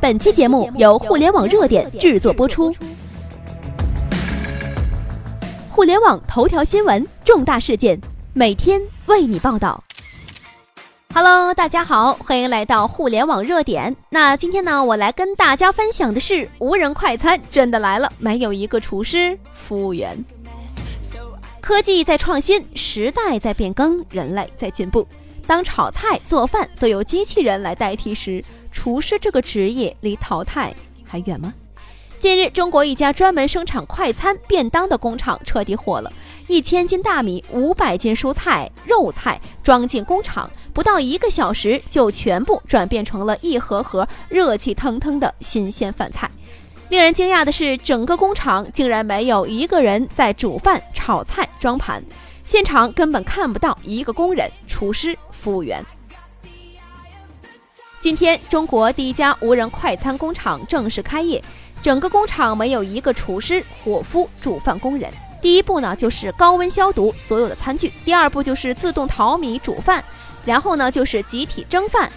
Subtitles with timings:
[0.00, 2.74] 本期节目由互联网热点制作播出。
[5.68, 8.00] 互联网头条新闻，重大事件，
[8.32, 9.84] 每天为你报道。
[11.12, 13.94] Hello，大家好，欢迎来到互联网热点。
[14.08, 20.24] 那今天呢，我来跟大家分享的是，无人快餐真的来了，没有一个厨师、服务员。
[21.60, 25.06] 科技在创新，时代在变更，人类在进步。
[25.46, 30.74] 当炒菜、做饭都由机器人来代替时，厨师这个职业离淘汰
[31.04, 31.52] 还远吗？
[32.18, 36.12] 近日，中国一家专门生产快餐便当的工厂彻底火了。
[36.48, 46.30] 一千斤大米、五百斤蔬菜、肉菜装进工厂，不到一个小时就全部转变成了一盒盒热气腾腾的新鲜饭菜。
[46.90, 52.04] 令人惊讶的是，整个工厂竟然没有一个人在煮饭、炒菜、装盘，
[52.44, 55.82] 现场根本看不到一个工人、厨师、服务员。
[58.02, 61.42] 今天，中国第一家无人快餐工厂正式开业。
[61.82, 65.12] 整个工厂没有一个厨师、伙夫、煮饭工人。
[65.42, 70.02] 第一步呢，就是高温消毒所有的餐具；第二步就是自动淘米煮饭；
[70.46, 72.08] 然后呢，就是集体蒸饭；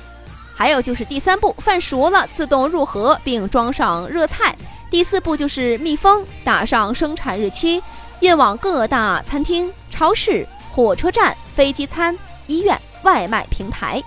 [0.55, 4.55] 还有就是第三步，饭熟了自动入盒并装上热菜；
[4.89, 7.83] 第四步就是密封，打上生产日期，
[8.21, 14.02] 运往各大餐厅、超市、火车站、飞机餐、医院、外卖平台。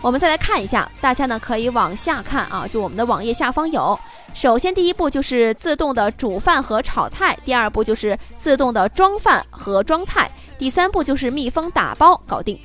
[0.00, 3.98] 我们再来看一下，大家呢可以往下看啊，就我们的网页下方有。
[4.32, 12.58] 首先，第一步就是自动的煮饭和炒菜；第二步就是自动的装饭和装菜；第三步就是密封打包，搞定。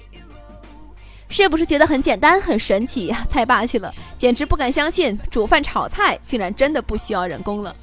[1.27, 3.25] 是不是觉得很简单、很神奇呀？
[3.31, 7.75] 太霸气了，简直不敢相信，煮饭炒菜竟然真的不需要人工了。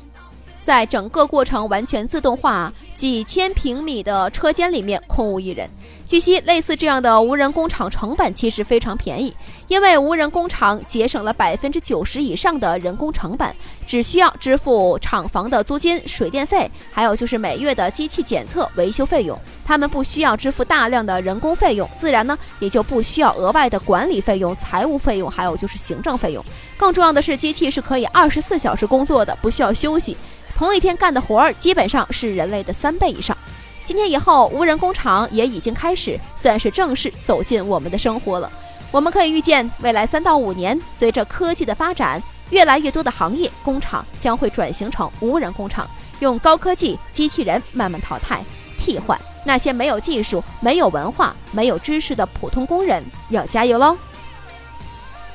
[0.62, 5.68] 在整个过程完全自动化，几千平米的车间里面空无一人。
[6.06, 9.34] 据悉，类似这样的无人工厂成本其实非常便宜，
[9.68, 13.54] 因为无人工厂节省了百分之九十以上的人工成本，
[13.86, 19.38] 只需要支付厂房的租金、水电费，还有就是每月的机器检测、维修费用。
[19.64, 26.44] 他们不需要支付大量的人工费用，自然呢也就不需要额外的管理费用、财务费用，还有就是行政费用。
[26.76, 30.16] 更重要的是，机器是可以二十四小时工作的，不需要休息。
[30.60, 33.34] 同一天干的活儿基本上是人类的三倍以上。
[33.82, 38.52] 今天以后，无人工厂也已经开始算是正式走进我们的生活了。
[38.90, 45.88] 我们可以预见，未来三到五年，随着科技的发展，越来越多的行业工厂将会转型成无人工厂，
[46.18, 48.44] 用高科技机器人慢慢淘汰、
[48.76, 53.02] 替换那些没有技术、没有文化、没有知识的普通工人。
[53.30, 53.96] 要加油喽！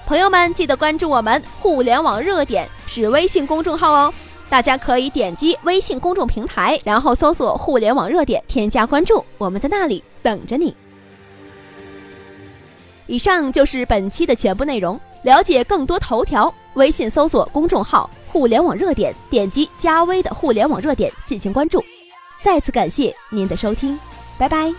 [0.05, 4.13] 朋友们，记得关注我们“互联网热点”是微信公众号哦。
[4.55, 10.73] 大家可以点击微信公众平台，然后搜索“互联网热点”，添加关注，我们在那里等着你。
[13.05, 14.97] 以上就是本期的全部内容。
[15.23, 21.83] 了解更多头条，微信搜索公众号“互联网热点”，点击加微的“互联网热点”进行关注。
[22.41, 23.99] 再次感谢您的收听，
[24.37, 24.73] 拜拜。